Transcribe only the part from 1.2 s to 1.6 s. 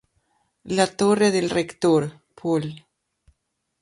del